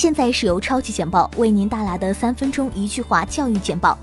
[0.00, 3.98] 现在是由超级简报为您带来的三分钟一句话教育简报。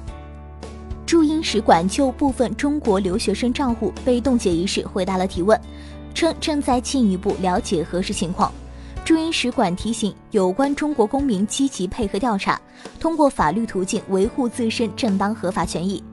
[1.08, 5.60] 驻英使馆就部分中国留学生账户被冻结一事回答了提问，
[6.14, 8.54] 称正在进一步了解核实情况。
[9.04, 12.62] 驻英使馆提醒有关中国公民积极配合调查，
[13.00, 16.04] 通过法律途径维护自身正当合法权益。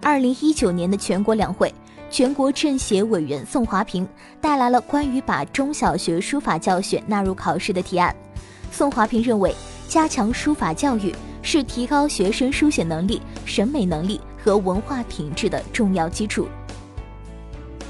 [0.00, 1.74] 二零一九年的全国两会。
[2.08, 4.04] 全国政协委员宋华平
[4.40, 8.12] 带来了关于把中小学书法教学纳入考试的提案。
[8.70, 9.54] 宋华平认为，
[9.88, 16.46] 加强书法教育是提高学生书写能力、审美能力和文化品质的重要基础。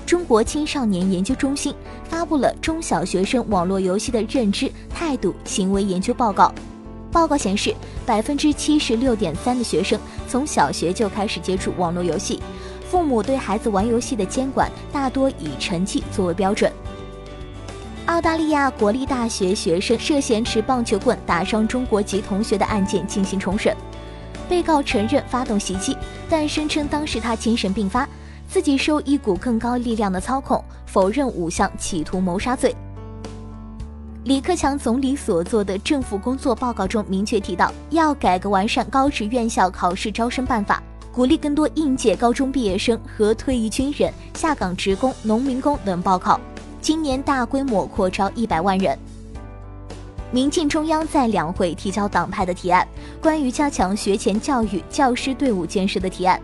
[0.06, 1.72] 中国青少年研究中心
[2.08, 6.52] 发布了中小学生网络游戏的认知态度行为研究报告。
[7.12, 12.40] 报告显示，百分之七十六点三的学生从小学就开始接触网络游戏。
[12.88, 16.72] 父母对孩子玩游戏的监管大多以成绩作为标准。
[18.10, 23.74] 澳大利亚国立大学学生涉嫌持棒球棍打伤中国籍同学的案件进行重审，
[24.48, 25.96] 被告承认发动袭击，
[26.28, 28.06] 但声称当时他精神病发，
[28.48, 32.74] 自己受一股更高力量的操控，否认五项企图谋杀罪。
[34.24, 40.82] 李克强总理所做的政府工作报告中明确提到，要改革完善高职院校考试招生办法。
[41.12, 46.40] 鼓励更多应届高中毕业生和退役军人、下岗职工、农民工等报考。
[46.80, 48.98] 今年大规模扩招一百万人。
[50.32, 52.86] 民进中央在两会提交党派的提案，
[53.20, 56.40] 关于加强学前教育教师队伍建设的提案。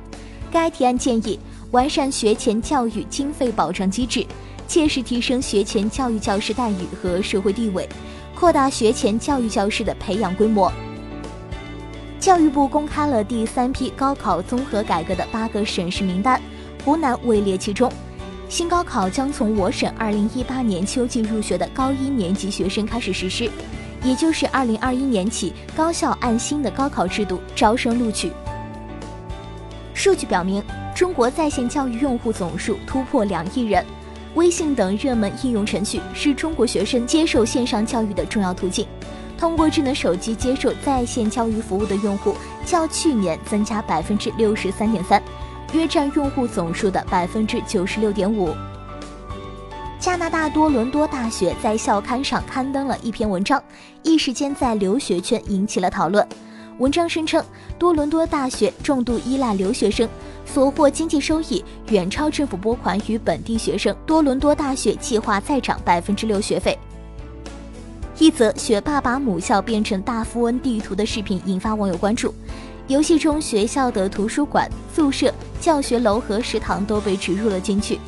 [0.51, 1.39] 该提案建议
[1.71, 4.27] 完善学前教育经费保障机制，
[4.67, 7.89] 切实提升学前教育教师待遇和社会地位，
[8.35, 10.71] 扩大学前教育教师的培养规模。
[12.19, 16.41] 教育部公开了第三批高考综合改革的八个省市名单，
[16.85, 17.91] 湖南位列其中。
[18.49, 23.51] 新高考将从我省二零一八年秋季入学的高一年级学生开始实施，
[24.05, 28.31] 也就是二零二一年起，高校按新的高考制度招生录取。
[29.93, 30.63] 数据表明，
[30.95, 33.85] 中国在线教育用户总数突破两亿人，
[34.37, 38.87] 微信等热门应用程序是中国学生接受线上教育的重要途径。
[39.37, 45.23] 通过智能手机接受在线教育服务的用户较去年增加百分之六十三点三，
[45.73, 48.55] 约占用户总数的百分之九十六点五。
[49.99, 53.63] 加拿大多伦多大学在校刊上刊登了一篇文章，
[54.03, 56.27] 一时间在留学圈引起了讨论。
[56.79, 57.43] 文章声称，
[57.79, 60.07] 多伦多大学重度依赖留学生，
[60.45, 63.97] 所获经济收益远超政府拨款与本地学生。
[64.05, 66.79] 多伦多大学计划再涨百分之六学费。
[68.19, 72.35] 一则学霸把母校变成大富翁地图的视频引发网友关注。
[72.89, 77.99] 游戏中学校的图书馆、宿舍、教学楼和食堂都被植入了进去。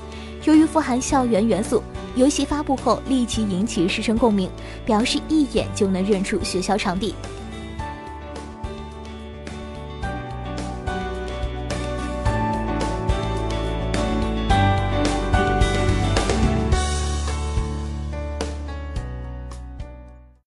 [0.44, 1.82] 由于富含校园元素，
[2.14, 4.48] 游戏发布后立即引起师生共鸣，
[4.86, 7.12] 表示一眼就能认出学校场地。